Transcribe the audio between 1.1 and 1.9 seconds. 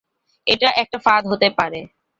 হতে পারে।